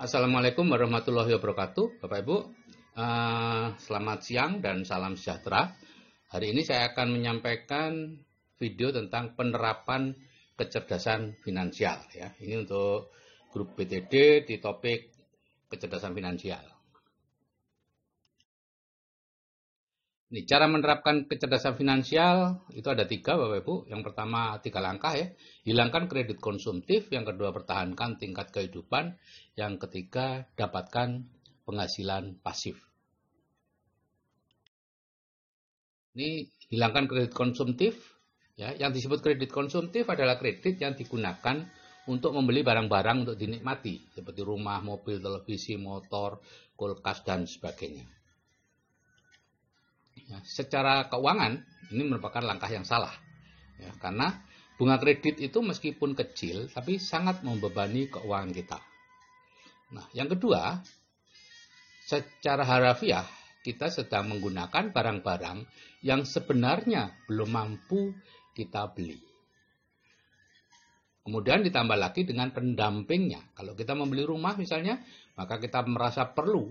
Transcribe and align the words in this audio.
Assalamualaikum 0.00 0.64
warahmatullahi 0.64 1.36
wabarakatuh, 1.36 2.00
Bapak 2.00 2.24
Ibu. 2.24 2.36
Uh, 2.96 3.76
selamat 3.76 4.24
siang 4.24 4.64
dan 4.64 4.80
salam 4.88 5.12
sejahtera. 5.12 5.76
Hari 6.32 6.56
ini 6.56 6.64
saya 6.64 6.88
akan 6.88 7.20
menyampaikan 7.20 8.16
video 8.56 8.96
tentang 8.96 9.36
penerapan 9.36 10.16
kecerdasan 10.56 11.36
finansial. 11.44 12.00
Ya, 12.16 12.32
ini 12.40 12.64
untuk 12.64 13.12
grup 13.52 13.76
BTD 13.76 14.48
di 14.48 14.56
topik 14.56 15.12
kecerdasan 15.68 16.16
finansial. 16.16 16.64
Ini 20.30 20.46
cara 20.46 20.70
menerapkan 20.70 21.26
kecerdasan 21.26 21.74
finansial 21.74 22.62
itu 22.70 22.86
ada 22.86 23.02
tiga 23.02 23.34
Bapak 23.34 23.66
Ibu. 23.66 23.74
Yang 23.90 24.02
pertama 24.06 24.62
tiga 24.62 24.78
langkah 24.78 25.10
ya. 25.18 25.26
Hilangkan 25.66 26.06
kredit 26.06 26.38
konsumtif. 26.38 27.10
Yang 27.10 27.34
kedua 27.34 27.50
pertahankan 27.50 28.14
tingkat 28.14 28.54
kehidupan. 28.54 29.18
Yang 29.58 29.82
ketiga 29.82 30.46
dapatkan 30.54 31.26
penghasilan 31.66 32.38
pasif. 32.46 32.78
Ini 36.14 36.46
hilangkan 36.70 37.10
kredit 37.10 37.34
konsumtif. 37.34 37.98
Ya, 38.54 38.70
yang 38.78 38.94
disebut 38.94 39.26
kredit 39.26 39.50
konsumtif 39.50 40.06
adalah 40.06 40.38
kredit 40.38 40.78
yang 40.78 40.94
digunakan 40.94 41.66
untuk 42.06 42.38
membeli 42.38 42.62
barang-barang 42.62 43.26
untuk 43.26 43.36
dinikmati 43.40 44.14
seperti 44.14 44.46
rumah, 44.46 44.78
mobil, 44.78 45.18
televisi, 45.18 45.74
motor, 45.74 46.38
kulkas 46.78 47.26
dan 47.26 47.50
sebagainya. 47.50 48.19
Ya, 50.30 50.38
secara 50.46 51.10
keuangan 51.10 51.58
ini 51.90 52.06
merupakan 52.06 52.38
langkah 52.38 52.70
yang 52.70 52.86
salah. 52.86 53.10
Ya, 53.82 53.90
karena 53.98 54.46
bunga 54.78 55.02
kredit 55.02 55.42
itu 55.42 55.58
meskipun 55.58 56.14
kecil 56.14 56.70
tapi 56.70 57.02
sangat 57.02 57.42
membebani 57.42 58.06
keuangan 58.06 58.54
kita. 58.54 58.78
Nah, 59.90 60.06
yang 60.14 60.30
kedua, 60.30 60.78
secara 62.06 62.62
harafiah 62.62 63.26
kita 63.66 63.90
sedang 63.90 64.30
menggunakan 64.30 64.94
barang-barang 64.94 65.66
yang 66.06 66.22
sebenarnya 66.22 67.26
belum 67.26 67.50
mampu 67.50 68.14
kita 68.54 68.86
beli. 68.94 69.18
Kemudian 71.26 71.66
ditambah 71.66 71.98
lagi 71.98 72.22
dengan 72.22 72.54
pendampingnya. 72.54 73.52
Kalau 73.52 73.74
kita 73.74 73.92
membeli 73.98 74.24
rumah 74.24 74.54
misalnya, 74.56 75.02
maka 75.34 75.58
kita 75.58 75.84
merasa 75.84 76.24
perlu 76.24 76.70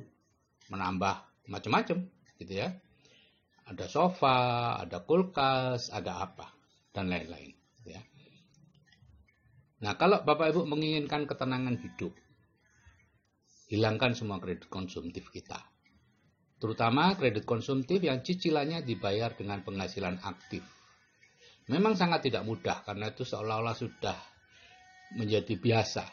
menambah 0.71 1.45
macam-macam, 1.51 2.07
gitu 2.39 2.53
ya 2.55 2.71
ada 3.69 3.85
sofa, 3.85 4.81
ada 4.81 5.05
kulkas, 5.05 5.93
ada 5.93 6.25
apa, 6.25 6.49
dan 6.89 7.05
lain-lain. 7.05 7.53
Ya. 7.85 8.01
Nah, 9.85 9.93
kalau 9.93 10.25
Bapak 10.25 10.49
Ibu 10.49 10.65
menginginkan 10.65 11.29
ketenangan 11.29 11.77
hidup, 11.77 12.11
hilangkan 13.69 14.17
semua 14.17 14.41
kredit 14.41 14.73
konsumtif 14.73 15.29
kita. 15.29 15.61
Terutama 16.59 17.15
kredit 17.15 17.45
konsumtif 17.45 18.01
yang 18.01 18.25
cicilannya 18.25 18.83
dibayar 18.83 19.31
dengan 19.37 19.61
penghasilan 19.61 20.19
aktif. 20.25 20.65
Memang 21.69 21.93
sangat 21.93 22.25
tidak 22.25 22.43
mudah 22.49 22.81
karena 22.81 23.13
itu 23.13 23.21
seolah-olah 23.21 23.77
sudah 23.77 24.17
menjadi 25.15 25.53
biasa. 25.55 26.03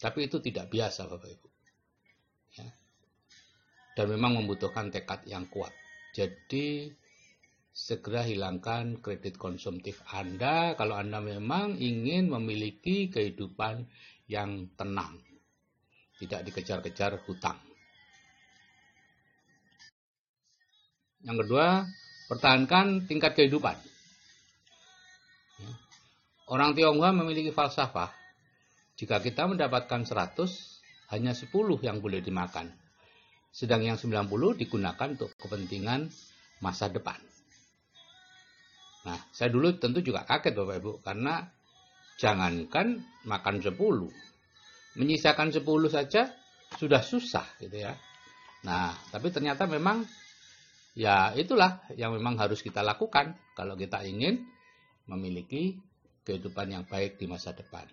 Tapi 0.00 0.30
itu 0.30 0.38
tidak 0.38 0.70
biasa 0.70 1.10
Bapak 1.10 1.28
Ibu. 1.28 1.48
Ya. 2.56 2.66
Dan 3.98 4.06
memang 4.14 4.38
membutuhkan 4.40 4.88
tekad 4.94 5.26
yang 5.26 5.44
kuat. 5.50 5.74
Jadi 6.10 6.90
segera 7.70 8.26
hilangkan 8.26 8.98
kredit 8.98 9.38
konsumtif 9.38 10.02
Anda 10.10 10.74
kalau 10.74 10.98
Anda 10.98 11.22
memang 11.22 11.78
ingin 11.78 12.26
memiliki 12.26 13.06
kehidupan 13.08 13.86
yang 14.26 14.74
tenang. 14.74 15.22
Tidak 16.18 16.44
dikejar-kejar 16.44 17.24
hutang. 17.24 17.56
Yang 21.24 21.36
kedua, 21.46 21.86
pertahankan 22.28 23.08
tingkat 23.08 23.32
kehidupan. 23.38 23.76
Orang 26.50 26.74
Tionghoa 26.74 27.14
memiliki 27.14 27.54
falsafah. 27.54 28.10
Jika 28.98 29.22
kita 29.22 29.48
mendapatkan 29.48 30.04
100, 30.04 30.36
hanya 31.14 31.32
10 31.32 31.48
yang 31.80 32.02
boleh 32.02 32.20
dimakan 32.20 32.68
sedang 33.50 33.82
yang 33.82 33.98
90 33.98 34.30
digunakan 34.58 35.08
untuk 35.10 35.34
kepentingan 35.34 36.06
masa 36.62 36.86
depan. 36.86 37.18
Nah, 39.00 39.18
saya 39.32 39.48
dulu 39.50 39.74
tentu 39.80 40.04
juga 40.04 40.22
kaget 40.28 40.54
Bapak 40.54 40.76
Ibu 40.78 40.92
karena 41.02 41.40
jangankan 42.20 43.00
makan 43.24 43.56
10, 43.64 43.74
menyisakan 45.00 45.48
10 45.50 45.64
saja 45.88 46.30
sudah 46.76 47.02
susah 47.02 47.46
gitu 47.58 47.80
ya. 47.80 47.96
Nah, 48.62 48.92
tapi 49.08 49.32
ternyata 49.32 49.64
memang 49.64 50.04
ya 50.92 51.32
itulah 51.32 51.80
yang 51.96 52.12
memang 52.12 52.36
harus 52.36 52.60
kita 52.60 52.84
lakukan 52.84 53.34
kalau 53.56 53.74
kita 53.74 54.04
ingin 54.04 54.44
memiliki 55.08 55.80
kehidupan 56.28 56.76
yang 56.76 56.84
baik 56.84 57.16
di 57.16 57.26
masa 57.26 57.56
depan. 57.56 57.88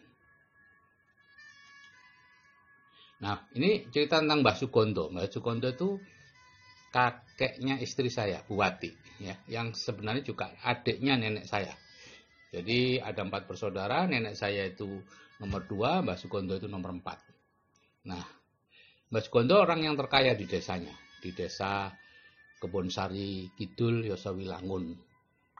Nah, 3.17 3.50
ini 3.57 3.89
cerita 3.89 4.22
tentang 4.22 4.45
Mbah 4.45 4.57
Sugondo. 4.57 5.09
Mbah 5.09 5.25
Sugondo 5.29 5.67
itu 5.73 5.97
kakeknya 6.94 7.81
istri 7.81 8.13
saya, 8.13 8.45
Buwati, 8.45 8.94
ya, 9.22 9.35
yang 9.50 9.73
sebenarnya 9.73 10.22
juga 10.22 10.53
adiknya 10.61 11.17
nenek 11.17 11.50
saya. 11.50 11.73
Jadi 12.53 13.01
ada 13.01 13.25
empat 13.25 13.50
bersaudara, 13.50 14.05
nenek 14.05 14.38
saya 14.38 14.69
itu 14.69 15.01
nomor 15.41 15.66
dua, 15.66 16.05
Mbah 16.05 16.17
Sugondo 16.17 16.53
itu 16.57 16.69
nomor 16.69 16.94
empat. 16.94 17.19
Nah, 18.05 18.23
Mbah 19.09 19.22
Sugondo 19.25 19.57
orang 19.57 19.81
yang 19.81 19.97
terkaya 19.97 20.38
di 20.38 20.45
desanya, 20.45 20.94
di 21.19 21.34
desa 21.34 21.89
Kebonsari 22.57 23.49
Kidul, 23.53 24.05
Yosawilangun, 24.09 24.94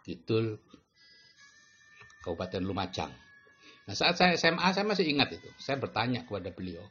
Kidul, 0.06 0.58
Kabupaten 2.22 2.64
Lumajang. 2.66 3.14
Nah, 3.88 3.96
saat 3.96 4.20
saya 4.20 4.34
SMA, 4.36 4.68
saya 4.74 4.84
masih 4.84 5.06
ingat 5.08 5.38
itu. 5.38 5.50
Saya 5.62 5.80
bertanya 5.80 6.28
kepada 6.28 6.52
beliau, 6.52 6.84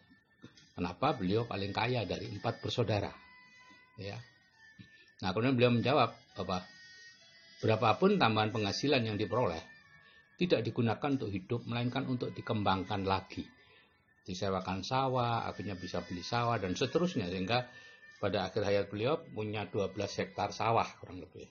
Kenapa 0.76 1.16
beliau 1.16 1.48
paling 1.48 1.72
kaya 1.72 2.04
dari 2.04 2.28
empat 2.28 2.60
bersaudara? 2.60 3.09
Ya. 3.97 4.20
Nah, 5.25 5.32
kemudian 5.32 5.56
beliau 5.56 5.72
menjawab, 5.72 6.12
Bapak, 6.37 6.69
berapapun 7.64 8.20
tambahan 8.20 8.53
penghasilan 8.53 9.00
yang 9.00 9.16
diperoleh, 9.16 9.65
tidak 10.36 10.60
digunakan 10.60 11.16
untuk 11.16 11.32
hidup, 11.32 11.65
melainkan 11.65 12.04
untuk 12.04 12.36
dikembangkan 12.36 13.09
lagi. 13.09 13.48
Disewakan 14.28 14.84
sawah, 14.84 15.48
akhirnya 15.48 15.81
bisa 15.81 16.04
beli 16.04 16.20
sawah, 16.20 16.60
dan 16.60 16.76
seterusnya. 16.76 17.25
Sehingga 17.32 17.65
pada 18.20 18.53
akhir 18.53 18.60
hayat 18.69 18.86
beliau 18.92 19.16
punya 19.32 19.65
12 19.65 19.97
hektar 19.97 20.53
sawah, 20.53 20.84
kurang 21.00 21.25
lebih. 21.25 21.48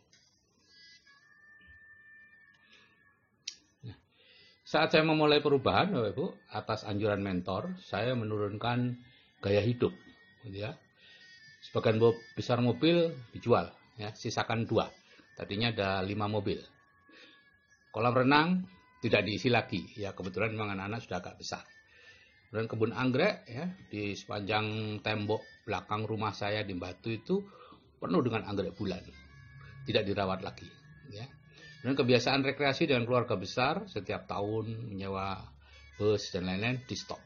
Nah, 3.90 3.98
saat 4.62 4.94
saya 4.94 5.02
memulai 5.02 5.42
perubahan, 5.42 5.90
Bapak 5.90 6.14
Ibu, 6.14 6.26
atas 6.54 6.86
anjuran 6.86 7.26
mentor, 7.26 7.74
saya 7.82 8.14
menurunkan 8.14 9.02
gaya 9.44 9.62
hidup 9.62 9.92
gitu 10.46 10.58
ya. 10.66 10.78
Sebagian 11.66 11.98
besar 12.38 12.62
mobil 12.62 13.10
dijual 13.34 13.74
ya 13.98 14.14
sisakan 14.14 14.70
dua. 14.70 14.88
Tadinya 15.36 15.74
ada 15.74 15.90
lima 16.06 16.30
mobil. 16.30 16.62
Kolam 17.92 18.14
renang 18.16 18.64
tidak 19.02 19.26
diisi 19.26 19.50
lagi 19.52 19.84
ya. 19.98 20.14
Kebetulan 20.14 20.54
memang 20.54 20.78
anak-anak 20.78 21.00
sudah 21.04 21.18
agak 21.20 21.36
besar. 21.42 21.64
Dan 22.54 22.70
kebun 22.70 22.96
anggrek 22.96 23.44
ya 23.50 23.68
di 23.92 24.16
sepanjang 24.16 25.00
tembok 25.04 25.44
belakang 25.68 26.08
rumah 26.08 26.32
saya 26.32 26.64
di 26.64 26.78
Batu 26.78 27.12
itu 27.12 27.42
penuh 28.00 28.22
dengan 28.24 28.48
anggrek 28.48 28.78
bulan. 28.78 29.02
Tidak 29.84 30.04
dirawat 30.06 30.46
lagi 30.46 30.70
ya. 31.12 31.26
Dan 31.82 31.98
kebiasaan 31.98 32.46
rekreasi 32.46 32.90
dengan 32.90 33.06
keluarga 33.10 33.36
besar 33.36 33.90
setiap 33.90 34.30
tahun 34.30 34.94
menyewa 34.94 35.38
bus 35.98 36.34
dan 36.34 36.50
lain-lain 36.50 36.82
di 36.86 36.96
stop 36.98 37.25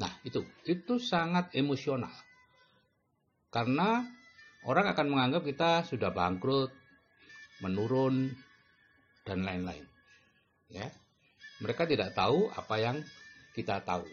Nah, 0.00 0.12
itu 0.24 0.40
itu 0.64 0.96
sangat 0.96 1.52
emosional. 1.52 2.12
Karena 3.52 4.00
orang 4.64 4.88
akan 4.96 5.06
menganggap 5.12 5.42
kita 5.44 5.84
sudah 5.84 6.08
bangkrut, 6.08 6.72
menurun 7.60 8.32
dan 9.28 9.44
lain-lain. 9.44 9.84
Ya. 10.72 10.88
Mereka 11.60 11.84
tidak 11.84 12.16
tahu 12.16 12.48
apa 12.56 12.74
yang 12.80 12.96
kita 13.52 13.84
tahu. 13.84 14.08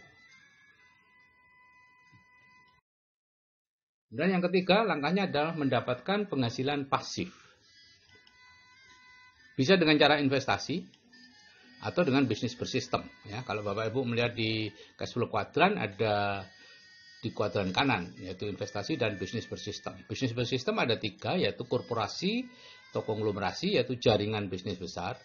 Dan 4.07 4.31
yang 4.36 4.44
ketiga, 4.44 4.83
langkahnya 4.83 5.28
adalah 5.31 5.56
mendapatkan 5.56 6.28
penghasilan 6.28 6.88
pasif. 6.88 7.31
Bisa 9.56 9.75
dengan 9.80 10.00
cara 10.00 10.19
investasi, 10.19 10.83
atau 11.84 12.02
dengan 12.02 12.26
bisnis 12.26 12.58
bersistem 12.58 13.06
ya 13.30 13.46
kalau 13.46 13.62
Bapak 13.62 13.94
Ibu 13.94 14.02
melihat 14.08 14.34
di 14.34 14.72
cash 14.98 15.14
flow 15.14 15.30
kuadran 15.30 15.78
ada 15.78 16.46
di 17.22 17.30
kuadran 17.34 17.74
kanan 17.74 18.18
yaitu 18.22 18.50
investasi 18.50 18.98
dan 18.98 19.18
bisnis 19.18 19.46
bersistem 19.46 19.94
bisnis 20.10 20.34
bersistem 20.34 20.78
ada 20.82 20.98
tiga 20.98 21.38
yaitu 21.38 21.66
korporasi 21.66 22.46
atau 22.90 23.06
konglomerasi 23.06 23.78
yaitu 23.78 23.98
jaringan 24.00 24.50
bisnis 24.50 24.82
besar 24.82 25.18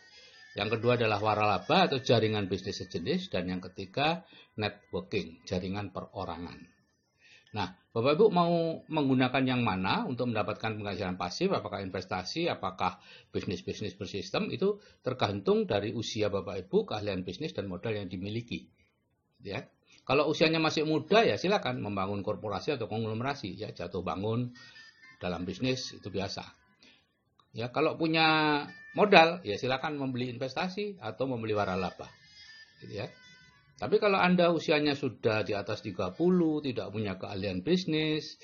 Yang 0.53 0.79
kedua 0.79 1.01
adalah 1.01 1.17
waralaba 1.17 1.89
atau 1.89 1.99
jaringan 2.01 2.45
bisnis 2.45 2.85
sejenis. 2.85 3.33
Dan 3.33 3.49
yang 3.49 3.61
ketiga 3.65 4.25
networking, 4.61 5.41
jaringan 5.49 5.89
perorangan. 5.89 6.72
Nah, 7.53 7.69
Bapak 7.93 8.17
Ibu 8.17 8.27
mau 8.33 8.81
menggunakan 8.89 9.45
yang 9.45 9.61
mana 9.61 10.09
untuk 10.09 10.33
mendapatkan 10.33 10.73
penghasilan 10.73 11.21
pasif, 11.21 11.53
apakah 11.53 11.85
investasi, 11.85 12.49
apakah 12.49 12.97
bisnis-bisnis 13.29 13.93
bersistem, 13.93 14.49
itu 14.49 14.81
tergantung 15.05 15.69
dari 15.69 15.93
usia 15.93 16.33
Bapak 16.33 16.65
Ibu, 16.65 16.89
keahlian 16.89 17.21
bisnis, 17.29 17.53
dan 17.53 17.69
modal 17.69 17.93
yang 17.93 18.09
dimiliki. 18.09 18.73
Ya. 19.45 19.69
Kalau 20.09 20.33
usianya 20.33 20.59
masih 20.65 20.89
muda, 20.89 21.29
ya 21.29 21.37
silakan 21.37 21.85
membangun 21.85 22.25
korporasi 22.25 22.73
atau 22.75 22.89
konglomerasi, 22.89 23.53
ya 23.55 23.69
jatuh 23.71 24.01
bangun 24.01 24.57
dalam 25.21 25.45
bisnis 25.45 25.93
itu 25.93 26.09
biasa. 26.09 26.43
Ya, 27.53 27.69
kalau 27.69 28.01
punya 28.01 28.65
modal, 28.97 29.45
ya 29.45 29.61
silakan 29.61 30.01
membeli 30.01 30.33
investasi 30.33 30.97
atau 31.05 31.29
membeli 31.29 31.53
waralaba. 31.53 32.09
Gitu 32.81 33.05
ya. 33.05 33.13
Tapi 33.83 33.99
kalau 33.99 34.15
Anda 34.15 34.55
usianya 34.55 34.95
sudah 34.95 35.43
di 35.43 35.59
atas 35.59 35.83
30, 35.83 36.15
tidak 36.63 36.95
punya 36.95 37.19
keahlian 37.19 37.67
bisnis, 37.67 38.39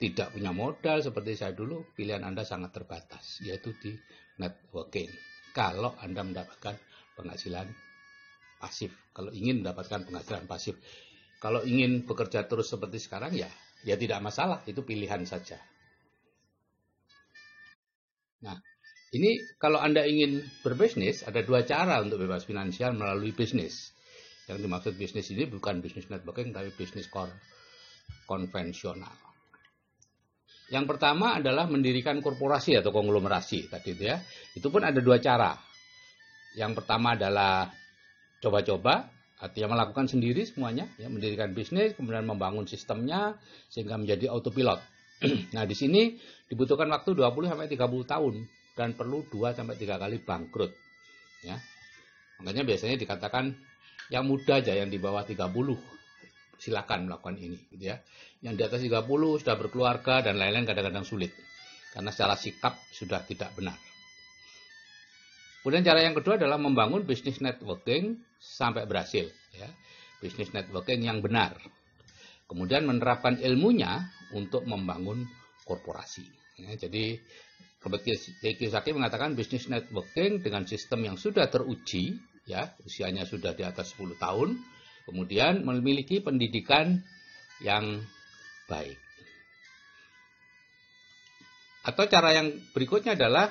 tidak 0.00 0.32
punya 0.32 0.56
modal 0.56 1.04
seperti 1.04 1.36
saya 1.36 1.52
dulu, 1.52 1.92
pilihan 1.92 2.24
Anda 2.24 2.40
sangat 2.40 2.72
terbatas, 2.72 3.44
yaitu 3.44 3.76
di 3.76 3.92
networking. 4.40 5.12
Kalau 5.52 5.92
Anda 6.00 6.24
mendapatkan 6.24 6.72
penghasilan 7.20 7.68
pasif, 8.56 8.96
kalau 9.12 9.28
ingin 9.28 9.60
mendapatkan 9.60 10.08
penghasilan 10.08 10.48
pasif. 10.48 10.80
Kalau 11.36 11.60
ingin 11.60 12.08
bekerja 12.08 12.48
terus 12.48 12.72
seperti 12.72 12.96
sekarang 12.96 13.36
ya, 13.36 13.52
ya 13.84 14.00
tidak 14.00 14.24
masalah, 14.24 14.64
itu 14.64 14.80
pilihan 14.80 15.20
saja. 15.28 15.60
Nah, 18.40 18.56
ini 19.12 19.36
kalau 19.60 19.84
Anda 19.84 20.08
ingin 20.08 20.40
berbisnis, 20.64 21.28
ada 21.28 21.44
dua 21.44 21.60
cara 21.68 22.00
untuk 22.00 22.24
bebas 22.24 22.48
finansial 22.48 22.96
melalui 22.96 23.36
bisnis. 23.36 23.92
Yang 24.46 24.58
dimaksud 24.62 24.92
bisnis 24.94 25.26
ini 25.34 25.50
bukan 25.50 25.82
bisnis 25.82 26.06
networking 26.06 26.54
tapi 26.54 26.70
bisnis 26.74 27.10
core 27.10 27.34
konvensional. 28.30 29.26
Yang 30.66 30.84
pertama 30.90 31.38
adalah 31.38 31.70
mendirikan 31.70 32.18
korporasi 32.18 32.78
atau 32.78 32.90
konglomerasi 32.90 33.70
tadi 33.70 33.94
itu 33.94 34.02
ya. 34.06 34.18
Itu 34.54 34.70
pun 34.70 34.82
ada 34.82 34.98
dua 34.98 35.22
cara. 35.22 35.54
Yang 36.58 36.82
pertama 36.82 37.14
adalah 37.14 37.70
coba-coba 38.42 39.10
artinya 39.36 39.76
melakukan 39.76 40.08
sendiri 40.08 40.48
semuanya 40.48 40.88
ya 40.96 41.12
mendirikan 41.12 41.52
bisnis 41.52 41.92
kemudian 41.92 42.24
membangun 42.24 42.64
sistemnya 42.64 43.36
sehingga 43.70 43.98
menjadi 43.98 44.32
autopilot. 44.32 44.80
nah, 45.54 45.64
di 45.68 45.76
sini 45.76 46.16
dibutuhkan 46.48 46.88
waktu 46.88 47.14
20 47.14 47.50
sampai 47.50 47.68
30 47.68 48.12
tahun 48.12 48.34
dan 48.76 48.92
perlu 48.92 49.24
2 49.28 49.56
sampai 49.56 49.74
3 49.76 50.02
kali 50.02 50.16
bangkrut. 50.22 50.72
Ya. 51.46 51.56
Makanya 52.42 52.68
biasanya 52.68 52.96
dikatakan 53.00 53.56
yang 54.12 54.24
muda 54.26 54.62
aja 54.62 54.72
yang 54.74 54.88
di 54.88 54.98
bawah 55.02 55.26
30 55.26 55.50
silakan 56.56 57.10
melakukan 57.10 57.36
ini 57.36 57.58
gitu 57.74 57.92
ya. 57.92 58.00
Yang 58.40 58.54
di 58.54 58.62
atas 58.64 58.80
30 58.82 59.42
sudah 59.42 59.54
berkeluarga 59.58 60.24
dan 60.24 60.40
lain-lain 60.40 60.64
kadang-kadang 60.64 61.04
sulit 61.04 61.32
karena 61.92 62.12
secara 62.12 62.36
sikap 62.36 62.76
sudah 62.92 63.24
tidak 63.24 63.52
benar. 63.56 63.76
Kemudian 65.64 65.82
cara 65.82 65.98
yang 66.04 66.14
kedua 66.14 66.38
adalah 66.38 66.62
membangun 66.62 67.02
bisnis 67.02 67.42
networking 67.42 68.22
sampai 68.38 68.86
berhasil 68.86 69.26
ya. 69.56 69.68
Bisnis 70.22 70.54
networking 70.54 71.02
yang 71.02 71.18
benar. 71.20 71.58
Kemudian 72.46 72.86
menerapkan 72.86 73.42
ilmunya 73.42 74.06
untuk 74.30 74.62
membangun 74.64 75.26
korporasi. 75.66 76.22
Ya, 76.62 76.72
jadi 76.78 77.18
Robert 77.82 78.06
Kiyosaki 78.40 78.94
mengatakan 78.94 79.34
bisnis 79.34 79.66
networking 79.66 80.40
dengan 80.40 80.62
sistem 80.64 81.04
yang 81.04 81.16
sudah 81.18 81.50
teruji 81.50 82.16
ya 82.46 82.72
usianya 82.86 83.26
sudah 83.26 83.52
di 83.52 83.66
atas 83.66 83.92
10 83.98 84.16
tahun, 84.16 84.56
kemudian 85.04 85.66
memiliki 85.66 86.22
pendidikan 86.22 87.02
yang 87.60 88.00
baik. 88.70 88.96
Atau 91.86 92.10
cara 92.10 92.34
yang 92.34 92.50
berikutnya 92.74 93.14
adalah 93.14 93.50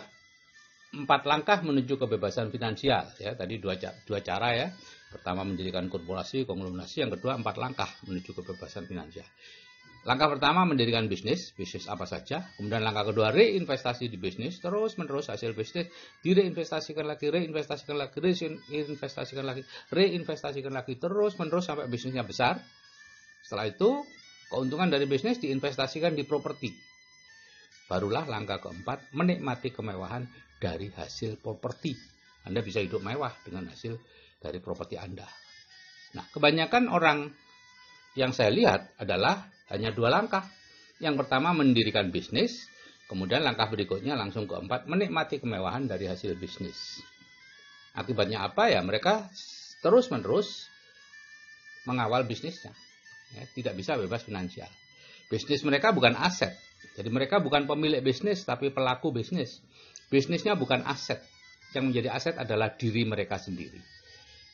empat 0.96 1.28
langkah 1.28 1.60
menuju 1.64 1.96
kebebasan 2.00 2.52
finansial 2.52 3.08
ya. 3.20 3.36
Tadi 3.36 3.60
dua 3.60 3.80
dua 4.04 4.20
cara 4.20 4.52
ya. 4.56 4.68
Pertama 5.12 5.48
mendirikan 5.48 5.88
korporasi 5.88 6.44
konglomerasi. 6.44 7.08
Yang 7.08 7.20
kedua 7.20 7.40
empat 7.40 7.56
langkah 7.56 7.88
menuju 8.04 8.36
kebebasan 8.36 8.88
finansial 8.92 9.28
Langkah 10.06 10.30
pertama 10.30 10.70
mendirikan 10.70 11.10
bisnis, 11.10 11.50
bisnis 11.58 11.90
apa 11.90 12.06
saja. 12.06 12.46
Kemudian 12.62 12.86
langkah 12.86 13.10
kedua 13.10 13.34
reinvestasi 13.34 14.06
di 14.06 14.22
bisnis, 14.22 14.62
terus 14.62 15.02
menerus 15.02 15.34
hasil 15.34 15.58
bisnis 15.58 15.90
direinvestasikan 16.22 17.10
lagi, 17.10 17.34
reinvestasikan 17.34 17.98
lagi, 17.98 18.22
reinvestasikan 18.22 19.42
lagi, 19.42 19.66
reinvestasikan 19.90 20.74
lagi, 20.78 20.94
terus 21.02 21.34
menerus 21.42 21.66
sampai 21.66 21.90
bisnisnya 21.90 22.22
besar. 22.22 22.62
Setelah 23.42 23.66
itu 23.66 24.06
keuntungan 24.54 24.94
dari 24.94 25.10
bisnis 25.10 25.42
diinvestasikan 25.42 26.14
di 26.14 26.22
properti. 26.22 26.70
Barulah 27.90 28.30
langkah 28.30 28.62
keempat 28.62 29.10
menikmati 29.18 29.74
kemewahan 29.74 30.22
dari 30.62 30.94
hasil 30.94 31.42
properti. 31.42 31.98
Anda 32.46 32.62
bisa 32.62 32.78
hidup 32.78 33.02
mewah 33.02 33.34
dengan 33.42 33.74
hasil 33.74 33.98
dari 34.38 34.62
properti 34.62 35.02
Anda. 35.02 35.26
Nah, 36.14 36.30
kebanyakan 36.30 36.94
orang 36.94 37.34
yang 38.16 38.32
saya 38.32 38.50
lihat 38.50 38.96
adalah 38.98 39.52
hanya 39.70 39.92
dua 39.92 40.10
langkah. 40.10 40.48
Yang 41.04 41.28
pertama 41.28 41.52
mendirikan 41.52 42.08
bisnis, 42.08 42.72
kemudian 43.12 43.44
langkah 43.44 43.68
berikutnya 43.68 44.16
langsung 44.16 44.48
keempat 44.48 44.88
menikmati 44.88 45.44
kemewahan 45.44 45.92
dari 45.92 46.08
hasil 46.08 46.40
bisnis. 46.40 47.04
Akibatnya 47.92 48.48
apa 48.48 48.72
ya? 48.72 48.80
Mereka 48.80 49.28
terus-menerus 49.84 50.72
mengawal 51.84 52.24
bisnisnya. 52.24 52.72
Ya, 53.36 53.44
tidak 53.52 53.76
bisa 53.76 54.00
bebas 54.00 54.24
finansial. 54.24 54.72
Bisnis 55.28 55.68
mereka 55.68 55.92
bukan 55.92 56.16
aset. 56.16 56.56
Jadi 56.96 57.12
mereka 57.12 57.44
bukan 57.44 57.68
pemilik 57.68 58.00
bisnis 58.00 58.48
tapi 58.48 58.72
pelaku 58.72 59.12
bisnis. 59.12 59.60
Bisnisnya 60.08 60.56
bukan 60.56 60.88
aset. 60.88 61.20
Yang 61.76 61.84
menjadi 61.92 62.10
aset 62.16 62.36
adalah 62.40 62.72
diri 62.72 63.04
mereka 63.04 63.36
sendiri. 63.36 63.84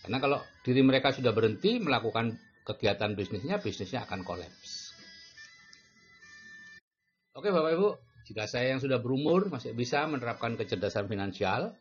Karena 0.02 0.18
kalau 0.18 0.40
diri 0.66 0.82
mereka 0.82 1.14
sudah 1.14 1.30
berhenti 1.30 1.78
melakukan 1.78 2.34
kegiatan 2.68 3.14
bisnisnya, 3.18 3.58
bisnisnya 3.62 4.06
akan 4.06 4.22
kolaps. 4.22 4.94
Oke 7.32 7.48
Bapak 7.48 7.72
Ibu, 7.74 7.90
jika 8.28 8.44
saya 8.46 8.76
yang 8.76 8.82
sudah 8.84 9.00
berumur 9.00 9.48
masih 9.48 9.72
bisa 9.72 10.04
menerapkan 10.06 10.60
kecerdasan 10.60 11.08
finansial, 11.08 11.74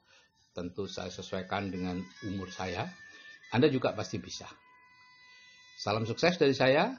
tentu 0.54 0.86
saya 0.86 1.10
sesuaikan 1.10 1.68
dengan 1.70 1.98
umur 2.26 2.48
saya, 2.54 2.86
Anda 3.50 3.66
juga 3.66 3.92
pasti 3.92 4.22
bisa. 4.22 4.46
Salam 5.80 6.04
sukses 6.04 6.36
dari 6.36 6.52
saya. 6.52 6.92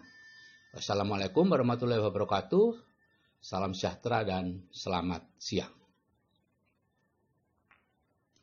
Wassalamualaikum 0.72 1.48
warahmatullahi 1.48 2.02
wabarakatuh. 2.02 2.80
Salam 3.42 3.74
sejahtera 3.74 4.24
dan 4.24 4.66
selamat 4.72 5.26
siang. 5.38 5.81